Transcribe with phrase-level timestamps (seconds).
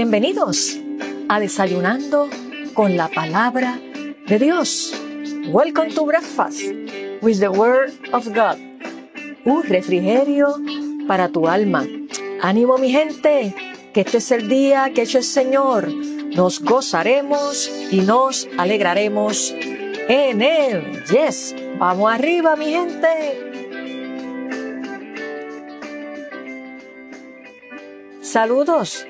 [0.00, 0.78] Bienvenidos
[1.28, 2.30] a Desayunando
[2.72, 3.80] con la Palabra
[4.28, 4.94] de Dios.
[5.48, 6.60] Welcome to Breakfast
[7.20, 8.58] with the Word of God.
[9.44, 10.54] Un refrigerio
[11.08, 11.84] para tu alma.
[12.42, 13.52] Ánimo mi gente,
[13.92, 15.88] que este es el día que ha hecho el Señor.
[15.88, 21.02] Nos gozaremos y nos alegraremos en Él.
[21.10, 23.08] Yes, vamos arriba mi gente.
[28.20, 29.04] Saludos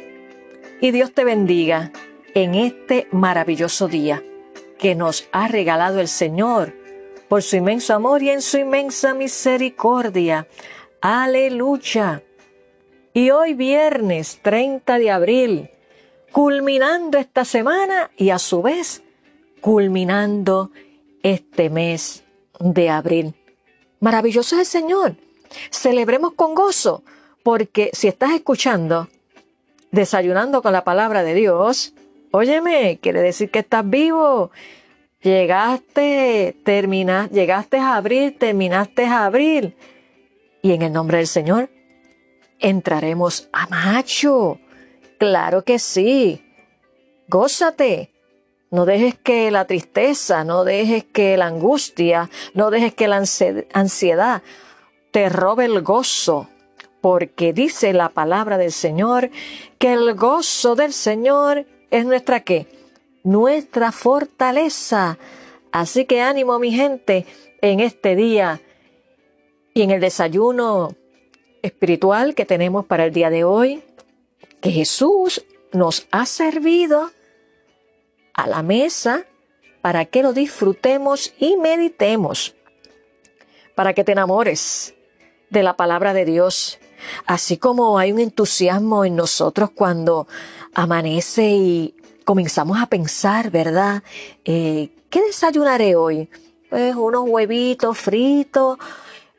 [0.81, 1.93] y Dios te bendiga
[2.35, 4.23] en este maravilloso día
[4.79, 6.75] que nos ha regalado el Señor
[7.29, 10.47] por su inmenso amor y en su inmensa misericordia.
[11.01, 12.23] Aleluya.
[13.13, 15.71] Y hoy viernes 30 de abril,
[16.33, 19.03] culminando esta semana y a su vez
[19.61, 20.71] culminando
[21.23, 22.25] este mes
[22.61, 23.35] de abril.
[24.01, 25.17] Maravilloso es el Señor.
[25.71, 27.03] Celebremos con gozo,
[27.43, 29.09] porque si estás escuchando
[29.91, 31.95] desayunando con la palabra de Dios,
[32.31, 34.51] óyeme, quiere decir que estás vivo.
[35.21, 39.77] Llegaste, terminaste, llegaste a abril, terminaste a abril.
[40.63, 41.71] Y en el nombre del Señor,
[42.59, 44.59] entraremos a macho.
[45.19, 46.45] Claro que sí.
[47.29, 48.13] Gózate.
[48.71, 54.43] No dejes que la tristeza, no dejes que la angustia, no dejes que la ansiedad
[55.11, 56.49] te robe el gozo
[57.01, 59.31] porque dice la palabra del Señor
[59.79, 62.67] que el gozo del Señor es nuestra qué?
[63.23, 65.19] Nuestra fortaleza.
[65.73, 67.27] Así que ánimo mi gente
[67.61, 68.61] en este día
[69.75, 70.95] y en el desayuno
[71.63, 73.83] espiritual que tenemos para el día de hoy,
[74.61, 77.11] que Jesús nos ha servido
[78.33, 79.25] a la mesa
[79.83, 82.55] para que lo disfrutemos y meditemos,
[83.75, 84.95] para que te enamores
[85.51, 86.79] de la palabra de Dios
[87.27, 90.27] Así como hay un entusiasmo en nosotros cuando
[90.75, 91.95] amanece y
[92.25, 94.03] comenzamos a pensar, ¿verdad?
[94.45, 96.29] Eh, ¿Qué desayunaré hoy?
[96.69, 98.79] Pues unos huevitos fritos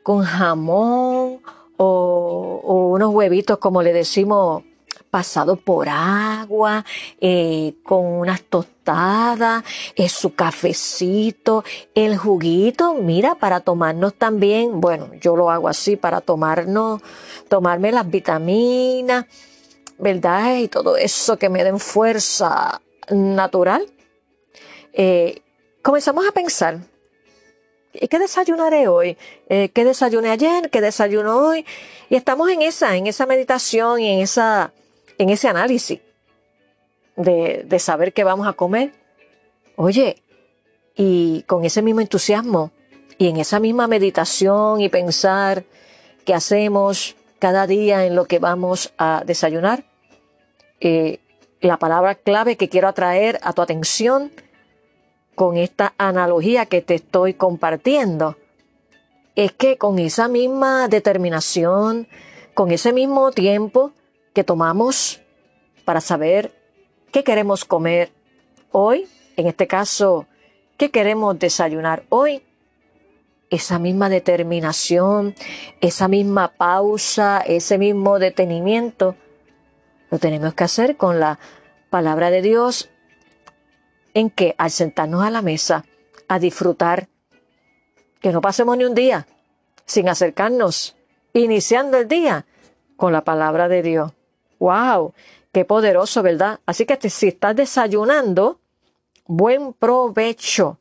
[0.02, 1.40] con jamón
[1.76, 4.64] o, o unos huevitos, como le decimos,
[5.10, 6.84] pasado por agua,
[7.20, 9.64] eh, con unas tostadas,
[9.96, 16.20] eh, su cafecito, el juguito, mira, para tomarnos también, bueno, yo lo hago así, para
[16.20, 17.02] tomarnos,
[17.48, 19.26] tomarme las vitaminas,
[19.98, 20.56] ¿verdad?
[20.56, 23.86] Y todo eso que me den fuerza natural.
[24.92, 25.42] Eh,
[25.82, 26.78] comenzamos a pensar,
[27.92, 29.16] ¿qué desayunaré hoy?
[29.48, 30.70] ¿Qué desayuné ayer?
[30.70, 31.66] ¿Qué desayuno hoy?
[32.08, 34.72] Y estamos en esa, en esa meditación y en esa
[35.20, 36.00] en ese análisis
[37.14, 38.94] de, de saber qué vamos a comer.
[39.76, 40.22] Oye,
[40.96, 42.70] y con ese mismo entusiasmo
[43.18, 45.64] y en esa misma meditación y pensar
[46.24, 49.84] qué hacemos cada día en lo que vamos a desayunar,
[50.80, 51.18] eh,
[51.60, 54.32] la palabra clave que quiero atraer a tu atención
[55.34, 58.38] con esta analogía que te estoy compartiendo
[59.36, 62.08] es que con esa misma determinación,
[62.54, 63.92] con ese mismo tiempo,
[64.32, 65.20] que tomamos
[65.84, 66.54] para saber
[67.12, 68.12] qué queremos comer
[68.72, 70.26] hoy, en este caso,
[70.76, 72.42] qué queremos desayunar hoy,
[73.50, 75.34] esa misma determinación,
[75.80, 79.16] esa misma pausa, ese mismo detenimiento,
[80.10, 81.38] lo tenemos que hacer con la
[81.90, 82.90] palabra de Dios
[84.14, 85.84] en que al sentarnos a la mesa
[86.28, 87.08] a disfrutar,
[88.20, 89.26] que no pasemos ni un día
[89.86, 90.96] sin acercarnos,
[91.32, 92.46] iniciando el día
[92.96, 94.12] con la palabra de Dios.
[94.60, 95.14] ¡Wow!
[95.52, 96.60] Qué poderoso, ¿verdad?
[96.66, 98.60] Así que si estás desayunando,
[99.26, 100.78] buen provecho.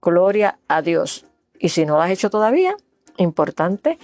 [0.00, 1.24] Gloria a Dios.
[1.58, 2.76] Y si no lo has hecho todavía,
[3.16, 3.98] importante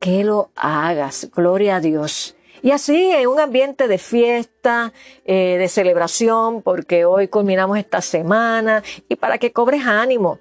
[0.00, 1.30] que lo hagas.
[1.32, 2.34] Gloria a Dios.
[2.62, 4.92] Y así en un ambiente de fiesta,
[5.24, 10.38] eh, de celebración, porque hoy culminamos esta semana y para que cobres ánimo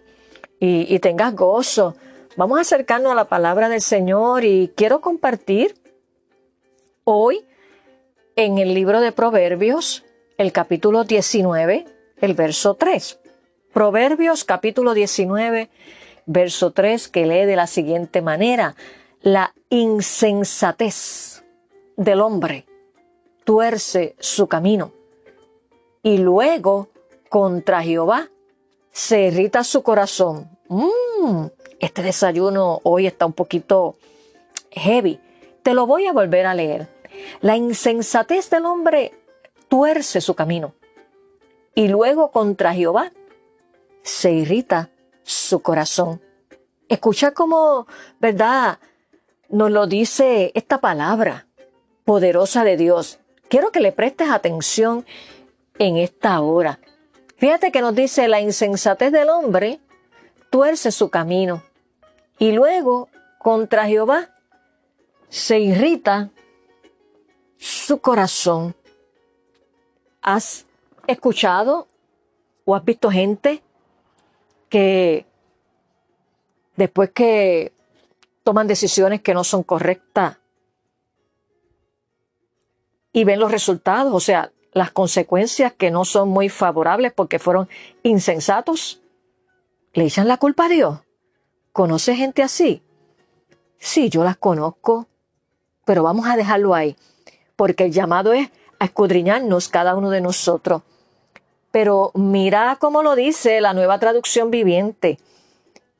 [0.59, 1.95] y, y tengas gozo.
[2.37, 5.75] Vamos a acercarnos a la palabra del Señor y quiero compartir
[7.03, 7.45] hoy
[8.39, 10.05] en el libro de Proverbios,
[10.37, 11.83] el capítulo 19,
[12.21, 13.19] el verso 3.
[13.73, 15.69] Proverbios capítulo 19,
[16.25, 18.77] verso 3, que lee de la siguiente manera,
[19.21, 21.43] la insensatez
[21.97, 22.65] del hombre
[23.43, 24.93] tuerce su camino
[26.01, 26.87] y luego
[27.27, 28.29] contra Jehová
[28.93, 30.49] se irrita su corazón.
[30.69, 31.47] Mm,
[31.81, 33.97] este desayuno hoy está un poquito
[34.71, 35.19] heavy.
[35.61, 36.98] Te lo voy a volver a leer.
[37.41, 39.13] La insensatez del hombre
[39.67, 40.73] tuerce su camino
[41.75, 43.11] y luego contra Jehová
[44.01, 44.89] se irrita
[45.23, 46.21] su corazón.
[46.87, 47.87] Escucha cómo,
[48.19, 48.79] ¿verdad?
[49.49, 51.47] Nos lo dice esta palabra
[52.03, 53.19] poderosa de Dios.
[53.47, 55.05] quiero que le prestes atención
[55.77, 56.79] en esta hora.
[57.37, 59.79] Fíjate que nos dice la insensatez del hombre
[60.49, 61.63] tuerce su camino
[62.37, 64.29] y luego contra Jehová
[65.29, 66.31] se irrita
[67.59, 68.75] su corazón.
[70.21, 70.65] ¿Has
[71.05, 71.87] escuchado
[72.65, 73.61] o has visto gente
[74.69, 75.25] que
[76.75, 77.73] después que
[78.43, 80.37] toman decisiones que no son correctas
[83.11, 87.67] y ven los resultados, o sea, las consecuencias que no son muy favorables porque fueron
[88.03, 89.01] insensatos,
[89.93, 90.99] le echan la culpa a Dios.
[91.73, 92.83] ¿Conoce gente así?
[93.77, 95.07] Sí, yo las conozco,
[95.85, 96.95] pero vamos a dejarlo ahí,
[97.59, 98.47] porque el llamado es
[98.79, 100.81] a escudriñarnos cada uno de nosotros.
[101.71, 105.19] Pero mira cómo lo dice la nueva traducción viviente,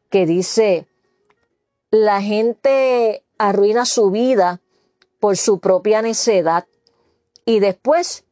[0.10, 0.88] que dice,
[1.92, 4.62] la gente arruina su vida
[5.20, 6.66] por su propia necedad
[7.44, 8.24] y después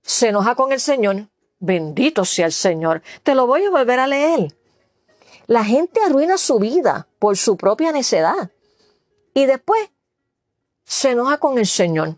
[0.00, 1.28] se enoja con el Señor.
[1.58, 3.02] Bendito sea el Señor.
[3.22, 4.56] Te lo voy a volver a leer.
[5.46, 8.50] La gente arruina su vida por su propia necedad
[9.34, 9.90] y después
[10.84, 12.16] se enoja con el Señor.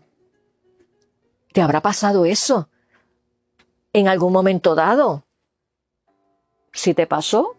[1.55, 2.67] ¿Te habrá pasado eso
[3.93, 5.23] en algún momento dado?
[6.73, 7.55] Si te pasó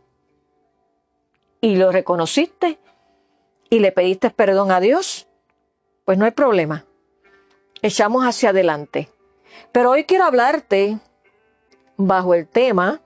[1.63, 2.79] y lo reconociste
[3.71, 5.29] y le pediste perdón a Dios,
[6.05, 6.85] pues no hay problema.
[7.81, 9.11] Echamos hacia adelante.
[9.73, 10.99] Pero hoy quiero hablarte
[11.97, 13.01] bajo el tema,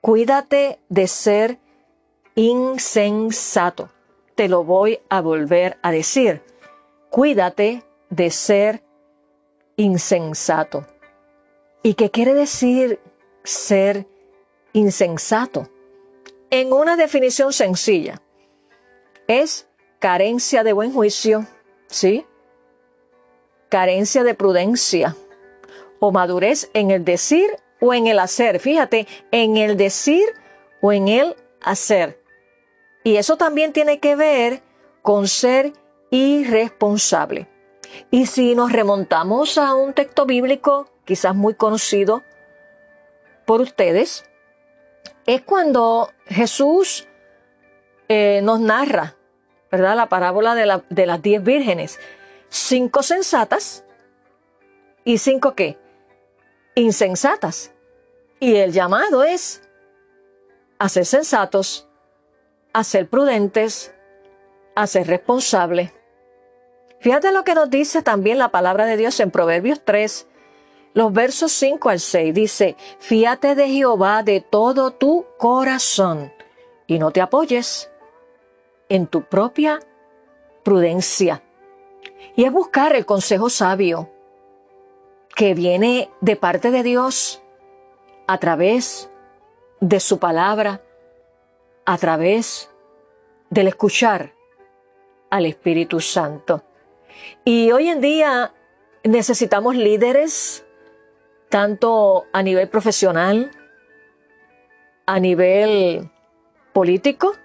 [0.00, 1.58] cuídate de ser
[2.36, 3.88] insensato.
[4.36, 6.40] Te lo voy a volver a decir.
[7.10, 8.83] Cuídate de ser
[9.76, 10.86] insensato.
[11.82, 13.00] ¿Y qué quiere decir
[13.44, 14.06] ser
[14.72, 15.68] insensato?
[16.50, 18.22] En una definición sencilla,
[19.26, 19.66] es
[19.98, 21.46] carencia de buen juicio,
[21.88, 22.26] ¿sí?
[23.68, 25.16] Carencia de prudencia
[25.98, 27.50] o madurez en el decir
[27.80, 28.60] o en el hacer.
[28.60, 30.24] Fíjate, en el decir
[30.80, 32.22] o en el hacer.
[33.02, 34.62] Y eso también tiene que ver
[35.02, 35.72] con ser
[36.10, 37.48] irresponsable.
[38.10, 42.22] Y si nos remontamos a un texto bíblico quizás muy conocido
[43.44, 44.24] por ustedes,
[45.26, 47.08] es cuando Jesús
[48.08, 49.16] eh, nos narra,
[49.70, 49.96] ¿verdad?
[49.96, 51.98] La parábola de, las diez vírgenes.
[52.48, 53.84] Cinco sensatas
[55.04, 55.78] y cinco qué?
[56.74, 57.72] Insensatas.
[58.40, 59.62] Y el llamado es
[60.78, 61.88] a ser sensatos,
[62.72, 63.94] a ser prudentes,
[64.74, 65.92] a ser responsables.
[67.04, 70.26] Fíjate lo que nos dice también la palabra de Dios en Proverbios 3,
[70.94, 72.32] los versos 5 al 6.
[72.32, 76.32] Dice, fíate de Jehová de todo tu corazón
[76.86, 77.90] y no te apoyes
[78.88, 79.80] en tu propia
[80.62, 81.42] prudencia.
[82.36, 84.08] Y es buscar el consejo sabio
[85.36, 87.42] que viene de parte de Dios
[88.26, 89.10] a través
[89.78, 90.80] de su palabra,
[91.84, 92.70] a través
[93.50, 94.32] del escuchar
[95.28, 96.62] al Espíritu Santo.
[97.44, 98.52] Y hoy en día
[99.02, 100.64] necesitamos líderes,
[101.48, 103.50] tanto a nivel profesional,
[105.06, 106.10] a nivel
[106.72, 107.36] político,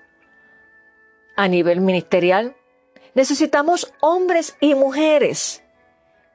[1.36, 2.56] a nivel ministerial.
[3.14, 5.64] Necesitamos hombres y mujeres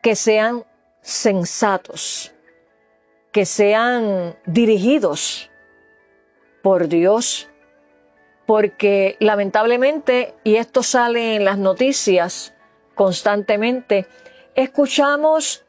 [0.02, 0.64] que sean
[1.00, 2.32] sensatos,
[3.32, 5.50] que sean dirigidos
[6.62, 7.48] por Dios,
[8.46, 12.53] porque lamentablemente, y esto sale en las noticias
[12.94, 14.06] constantemente,
[14.54, 15.64] escuchamos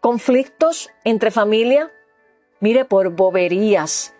[0.00, 1.92] conflictos entre familia,
[2.60, 4.14] mire, por boberías,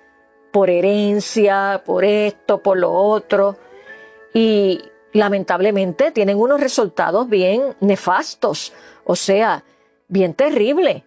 [0.52, 3.56] por herencia, por esto, por lo otro,
[4.34, 4.80] y
[5.12, 8.72] lamentablemente tienen unos resultados bien nefastos,
[9.04, 9.64] o sea,
[10.08, 11.04] bien terrible.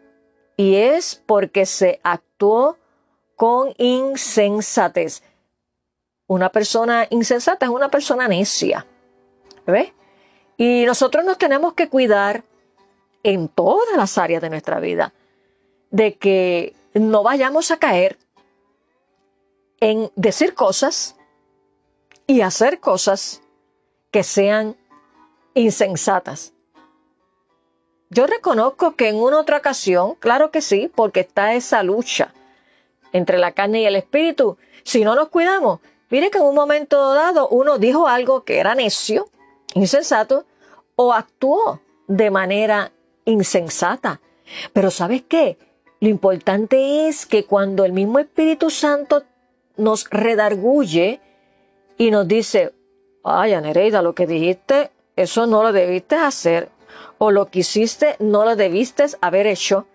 [0.56, 2.78] Y es porque se actuó
[3.36, 5.24] con insensatez.
[6.28, 8.86] Una persona insensata es una persona necia.
[9.66, 9.94] ¿Ves?
[10.58, 12.44] Y nosotros nos tenemos que cuidar
[13.24, 15.14] en todas las áreas de nuestra vida
[15.90, 18.18] de que no vayamos a caer
[19.80, 21.16] en decir cosas
[22.28, 23.42] y hacer cosas
[24.12, 24.78] que sean
[25.54, 26.54] insensatas.
[28.10, 32.34] Yo reconozco que en una otra ocasión, claro que sí, porque está esa lucha
[33.12, 34.58] entre la carne y el espíritu.
[34.84, 35.80] Si no nos cuidamos,
[36.10, 39.30] mire que en un momento dado uno dijo algo que era necio,
[39.74, 40.46] insensato,
[40.96, 42.92] o actuó de manera
[43.26, 44.22] insensata.
[44.74, 45.58] Pero ¿sabes qué?
[46.00, 49.24] Lo importante es que cuando el mismo Espíritu Santo
[49.78, 51.22] nos redarguye
[51.98, 52.74] y nos dice,
[53.24, 56.70] ay, Nereida, lo que dijiste, eso no lo debiste hacer.
[57.18, 59.88] o lo que hiciste no lo debiste haber hecho,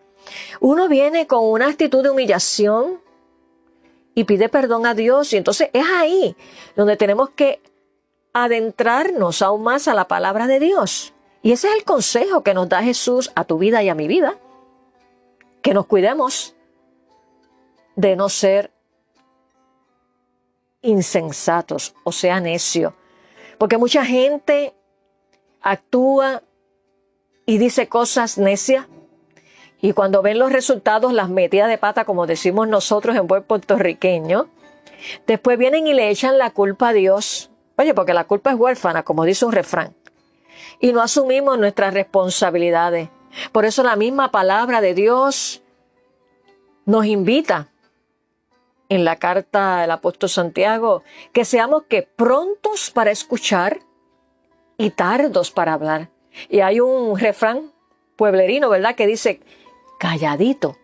[0.60, 3.00] uno viene con una actitud de humillación
[4.14, 6.36] y pide perdón a Dios y entonces es ahí
[6.74, 7.60] donde tenemos que
[8.44, 11.14] adentrarnos aún más a la palabra de Dios.
[11.42, 14.08] Y ese es el consejo que nos da Jesús a tu vida y a mi
[14.08, 14.36] vida.
[15.62, 16.54] Que nos cuidemos
[17.96, 18.72] de no ser
[20.82, 22.94] insensatos, o sea, necio.
[23.58, 24.74] Porque mucha gente
[25.60, 26.42] actúa
[27.46, 28.86] y dice cosas necias
[29.80, 34.48] y cuando ven los resultados las metidas de pata, como decimos nosotros en buen puertorriqueño,
[35.26, 37.47] después vienen y le echan la culpa a Dios.
[37.78, 39.94] Oye, porque la culpa es huérfana, como dice un refrán.
[40.80, 43.08] Y no asumimos nuestras responsabilidades.
[43.52, 45.62] Por eso la misma palabra de Dios
[46.86, 47.68] nos invita
[48.88, 53.78] en la carta del apóstol Santiago, que seamos que prontos para escuchar
[54.76, 56.08] y tardos para hablar.
[56.48, 57.72] Y hay un refrán
[58.16, 58.96] pueblerino, ¿verdad?
[58.96, 59.40] Que dice,
[60.00, 60.76] calladito,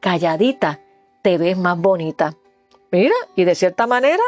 [0.00, 0.80] calladita,
[1.22, 2.34] te ves más bonita.
[2.90, 4.22] Mira, y de cierta manera,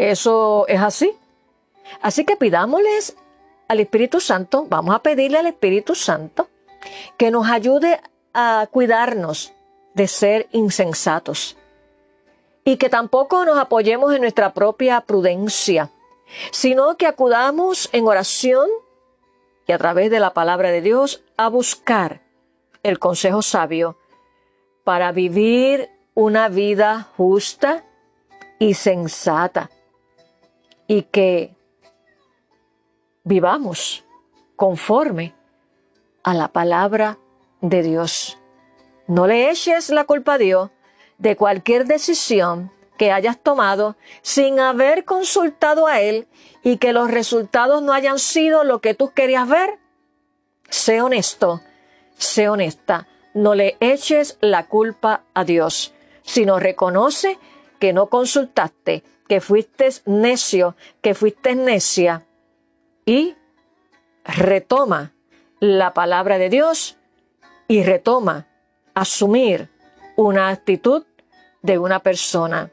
[0.00, 1.12] eso es así.
[2.00, 3.16] Así que pidámosles
[3.68, 6.48] al Espíritu Santo, vamos a pedirle al Espíritu Santo
[7.18, 8.00] que nos ayude
[8.32, 9.52] a cuidarnos
[9.94, 11.56] de ser insensatos,
[12.64, 15.90] y que tampoco nos apoyemos en nuestra propia prudencia,
[16.52, 18.68] sino que acudamos en oración
[19.66, 22.22] y a través de la palabra de Dios a buscar
[22.82, 23.98] el consejo sabio
[24.84, 27.84] para vivir una vida justa
[28.58, 29.70] y sensata
[30.90, 31.54] y que
[33.22, 34.04] vivamos
[34.56, 35.36] conforme
[36.24, 37.16] a la palabra
[37.60, 38.38] de Dios.
[39.06, 40.70] No le eches la culpa a Dios
[41.18, 46.26] de cualquier decisión que hayas tomado sin haber consultado a Él
[46.64, 49.78] y que los resultados no hayan sido lo que tú querías ver?
[50.70, 51.60] Sé honesto,
[52.18, 57.38] sé honesta, no le eches la culpa a Dios, sino reconoce
[57.78, 62.26] que no consultaste, que fuiste necio, que fuiste necia
[63.06, 63.36] y
[64.24, 65.12] retoma
[65.60, 66.96] la palabra de Dios
[67.68, 68.48] y retoma
[68.92, 69.70] asumir
[70.16, 71.04] una actitud
[71.62, 72.72] de una persona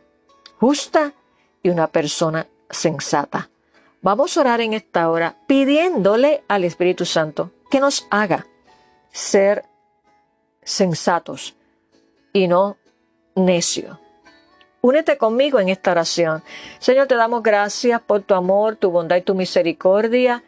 [0.60, 1.14] justa
[1.62, 3.52] y una persona sensata.
[4.02, 8.48] Vamos a orar en esta hora pidiéndole al Espíritu Santo que nos haga
[9.12, 9.64] ser
[10.64, 11.56] sensatos
[12.34, 12.78] y no
[13.36, 14.07] necios.
[14.82, 16.44] Únete conmigo en esta oración.
[16.80, 20.44] Señor, te damos gracias por tu amor, tu bondad y tu misericordia.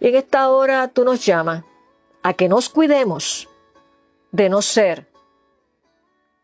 [0.00, 1.64] Y en esta hora tú nos llamas
[2.22, 3.48] a que nos cuidemos
[4.32, 5.06] de no ser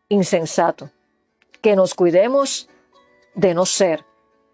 [0.09, 0.91] insensatos
[1.61, 2.67] que nos cuidemos
[3.35, 4.03] de no ser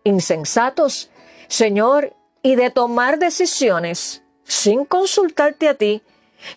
[0.04, 1.10] insensatos,
[1.48, 2.14] Señor,
[2.44, 6.04] y de tomar decisiones sin consultarte a ti,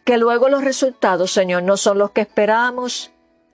[0.05, 3.11] que luego los resultados, Señor, no son los que esperamos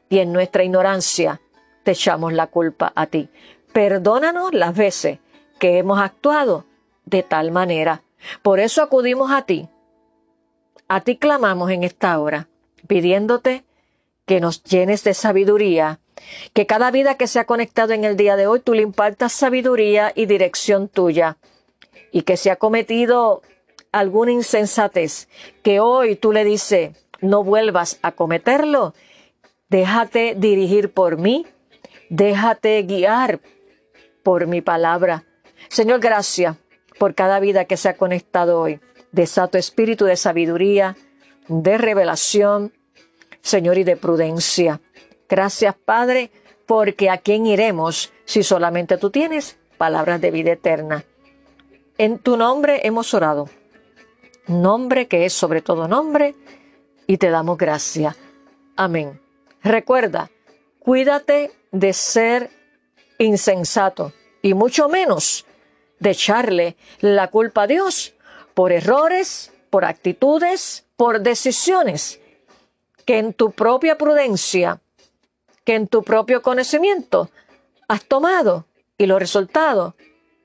[0.09, 1.41] y en nuestra ignorancia
[1.87, 3.29] te echamos la culpa a ti.
[3.73, 5.21] Perdónanos las veces
[5.61, 6.65] que hemos actuado
[7.05, 8.03] de tal manera.
[8.43, 9.69] Por eso acudimos a ti.
[10.89, 12.49] A ti clamamos en esta hora,
[12.89, 13.65] pidiéndote
[14.25, 16.01] que nos llenes de sabiduría
[16.55, 19.33] que cada vida que se ha conectado en el día de hoy, tú le impartas
[19.33, 21.37] sabiduría y dirección tuya.
[22.11, 23.43] Y que se ha cometido
[23.93, 25.29] alguna insensatez,
[25.63, 28.93] que hoy tú le dices, no vuelvas a cometerlo,
[29.69, 31.47] déjate dirigir por mí,
[32.11, 33.41] déjate guiar
[34.23, 35.25] por mi palabra.
[35.69, 36.57] Señor, gracias
[36.99, 38.81] por cada vida que se ha conectado hoy.
[39.13, 40.97] Desato espíritu de sabiduría,
[41.49, 42.73] de revelación,
[43.41, 44.81] Señor, y de prudencia.
[45.29, 46.31] Gracias, Padre,
[46.67, 51.05] porque a quién iremos si solamente tú tienes palabras de vida eterna.
[51.99, 53.49] En tu nombre hemos orado,
[54.47, 56.35] nombre que es sobre todo nombre,
[57.07, 58.17] y te damos gracias.
[58.77, 59.21] Amén.
[59.63, 60.31] Recuerda,
[60.79, 62.51] cuídate de ser
[63.19, 65.47] insensato y mucho menos
[65.99, 68.15] de echarle la culpa a Dios
[68.55, 72.21] por errores, por actitudes, por decisiones
[73.05, 74.81] que en tu propia prudencia
[75.67, 77.29] que en tu propio conocimiento
[77.89, 78.67] has tomado
[78.97, 79.95] y los resultados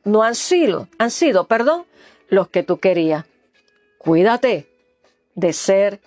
[0.03, 1.85] no han sido, han sido, perdón,
[2.27, 3.25] los que tú querías.
[3.99, 4.67] Cuídate
[5.35, 6.01] de ser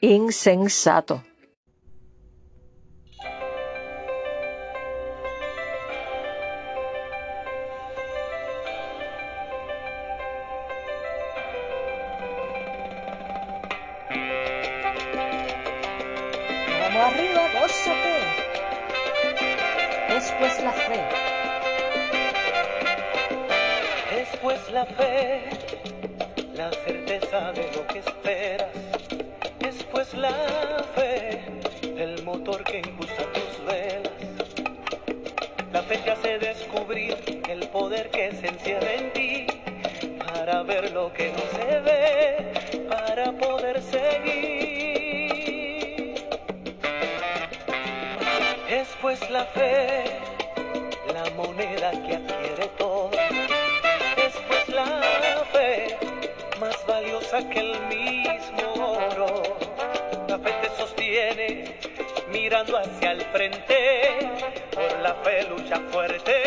[0.00, 1.24] insensato.
[17.08, 18.16] Arriba, gózate.
[20.16, 21.00] Es pues la fe.
[24.20, 25.42] Es pues la fe
[26.54, 28.68] la certeza de lo que esperas.
[29.60, 30.34] Es pues la
[30.94, 31.40] fe,
[31.96, 34.12] el motor que impulsa tus velas.
[35.72, 37.16] La fe te hace descubrir
[37.48, 39.46] el poder que se encierra en ti
[40.18, 44.67] para ver lo que no se ve, para poder seguir.
[49.10, 50.04] Es pues la fe,
[51.14, 53.10] la moneda que adquiere todo.
[54.18, 54.84] Es pues la
[55.50, 55.96] fe,
[56.60, 59.56] más valiosa que el mismo oro.
[60.28, 61.78] La fe te sostiene
[62.30, 64.28] mirando hacia el frente.
[64.74, 66.42] Por la fe lucha fuerte.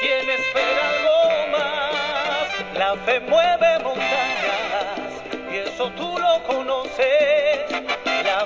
[0.00, 5.10] Quien espera algo más, la fe mueve montañas
[5.52, 7.35] y eso tú lo conoces.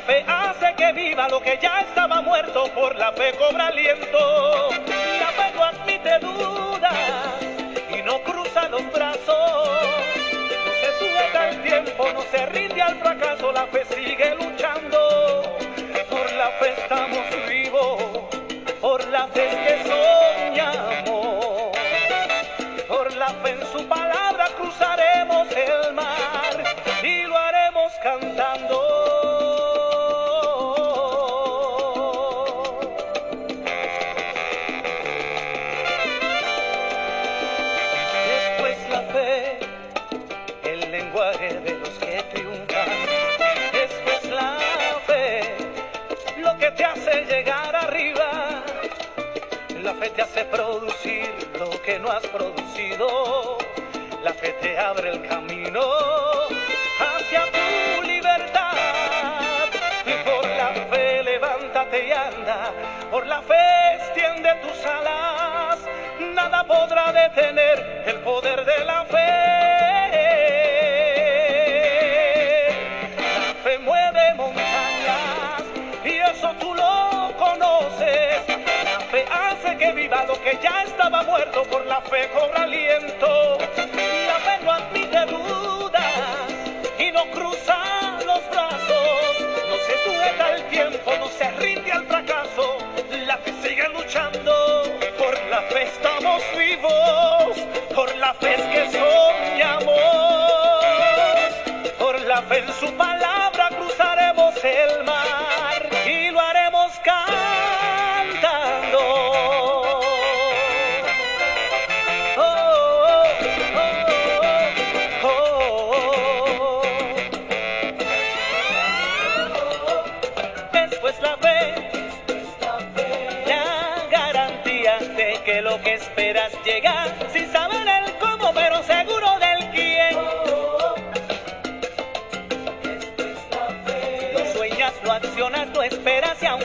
[0.01, 2.65] La fe hace que viva lo que ya estaba muerto.
[2.75, 4.71] Por la fe cobra aliento.
[4.71, 6.95] La fe no admite dudas
[7.95, 9.83] y no cruza los brazos.
[10.65, 13.53] No se sujeta al tiempo, no se rinde al fracaso.
[13.53, 13.80] La fe
[54.81, 55.83] abre el camino
[56.99, 59.69] hacia tu libertad.
[60.07, 62.73] Y por la fe levántate y anda.
[63.11, 65.79] Por la fe extiende tus alas.
[66.35, 69.70] Nada podrá detener el poder de la fe.
[79.81, 81.63] Que viva lo que ya estaba muerto.
[81.65, 83.57] Por la fe cobra aliento.
[84.27, 86.05] La fe no admite dudas
[86.99, 87.79] y no cruza
[88.27, 89.35] los brazos.
[89.71, 92.77] No se sujeta al tiempo, no se rinde al fracaso.
[93.27, 94.53] La fe sigue luchando.
[95.19, 97.57] Por la fe estamos vivos.
[97.95, 99.95] Por la fe es que soñamos.
[101.99, 102.93] Por la fe en su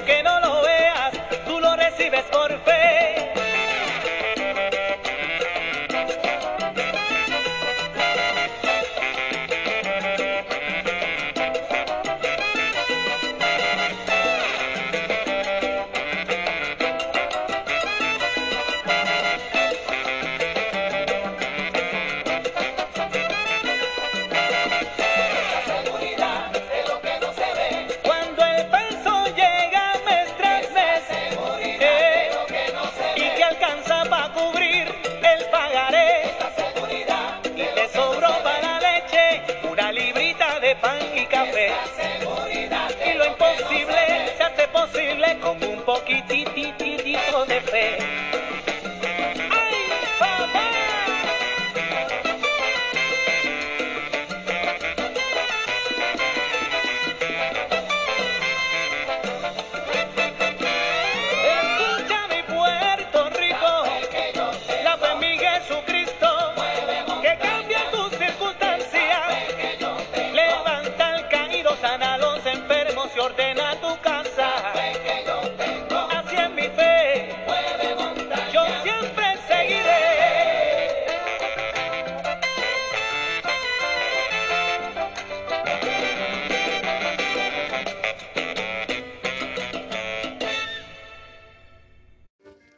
[0.08, 0.45] aunque no
[47.76, 48.25] way.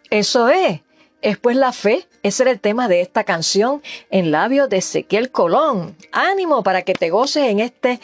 [0.10, 0.82] Eso es.
[1.22, 2.08] Es pues la fe.
[2.24, 5.96] Ese era el tema de esta canción en labios de Ezequiel Colón.
[6.12, 8.00] Ánimo para que te goces en este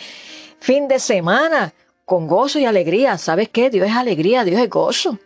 [0.60, 1.74] fin de semana
[2.06, 3.18] con gozo y alegría.
[3.18, 3.70] ¿Sabes qué?
[3.70, 5.20] Dios es alegría, Dios es gozo.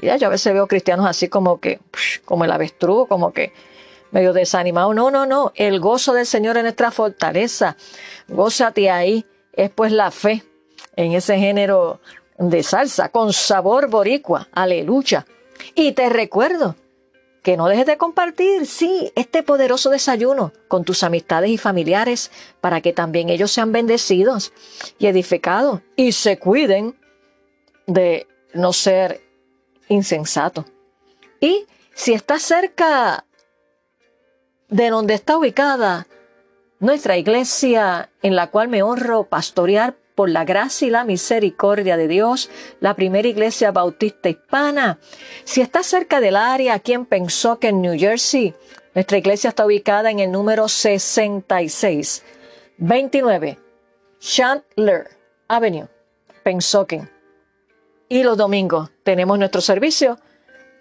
[0.00, 1.80] Mira, yo a veces veo cristianos así como que,
[2.24, 3.52] como el avestruz, como que
[4.10, 4.94] medio desanimado.
[4.94, 5.52] No, no, no.
[5.54, 7.76] El gozo del Señor es nuestra fortaleza.
[8.28, 9.26] Gózate ahí.
[9.52, 10.42] Es pues la fe
[10.96, 12.00] en ese género
[12.38, 14.48] de salsa con sabor boricua.
[14.52, 15.26] Aleluya.
[15.74, 16.76] Y te recuerdo
[17.42, 22.30] que no dejes de compartir, sí, este poderoso desayuno con tus amistades y familiares
[22.60, 24.52] para que también ellos sean bendecidos
[24.98, 26.96] y edificados y se cuiden
[27.86, 29.20] de no ser
[29.88, 30.66] insensatos.
[31.40, 33.24] Y si estás cerca
[34.68, 36.06] de donde está ubicada
[36.78, 39.96] nuestra iglesia en la cual me honro pastorear
[40.28, 44.98] la gracia y la misericordia de Dios, la primera iglesia bautista hispana.
[45.44, 48.54] Si estás cerca del área aquí en Pensoken, New Jersey,
[48.94, 52.24] nuestra iglesia está ubicada en el número 66,
[52.78, 53.58] 29
[54.18, 55.10] Chandler
[55.48, 55.88] Avenue,
[56.44, 57.10] Pensoken.
[58.08, 60.18] Y los domingos tenemos nuestro servicio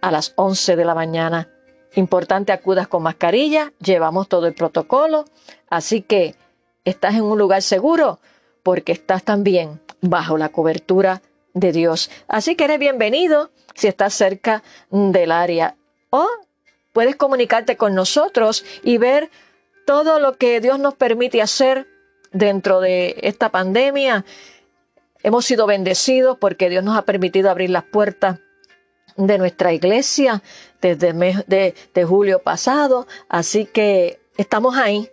[0.01, 1.49] a las 11 de la mañana.
[1.95, 5.25] Importante acudas con mascarilla, llevamos todo el protocolo,
[5.69, 6.35] así que
[6.85, 8.19] estás en un lugar seguro
[8.63, 11.21] porque estás también bajo la cobertura
[11.53, 12.09] de Dios.
[12.27, 15.75] Así que eres bienvenido si estás cerca del área
[16.09, 16.27] o
[16.93, 19.29] puedes comunicarte con nosotros y ver
[19.85, 21.87] todo lo que Dios nos permite hacer
[22.31, 24.25] dentro de esta pandemia.
[25.23, 28.39] Hemos sido bendecidos porque Dios nos ha permitido abrir las puertas
[29.17, 30.41] de nuestra iglesia
[30.81, 31.73] desde el mes de,
[32.05, 33.07] julio pasado.
[33.29, 35.09] Así que estamos ahí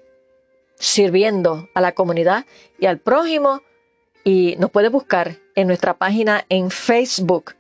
[0.78, 2.46] sirviendo a la comunidad
[2.78, 3.62] y al prójimo.
[4.24, 7.54] Y nos puedes buscar en nuestra página en Facebook.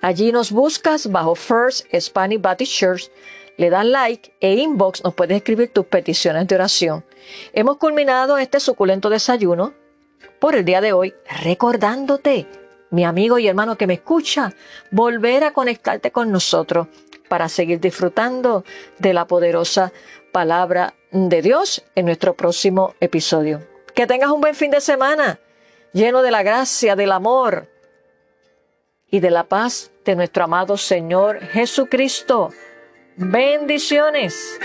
[0.00, 3.10] Allí nos buscas bajo First Spanish Baptist Church,
[3.56, 7.04] le das like e inbox nos puedes escribir tus peticiones de oración.
[7.52, 9.72] Hemos culminado este suculento desayuno
[10.40, 12.46] por el día de hoy recordándote,
[12.90, 14.52] mi amigo y hermano que me escucha,
[14.90, 16.88] volver a conectarte con nosotros
[17.28, 18.64] para seguir disfrutando
[18.98, 19.92] de la poderosa
[20.32, 23.60] palabra de Dios en nuestro próximo episodio.
[23.94, 25.38] Que tengas un buen fin de semana,
[25.92, 27.68] lleno de la gracia, del amor
[29.08, 32.50] y de la paz de nuestro amado Señor Jesucristo.
[33.16, 34.58] Bendiciones.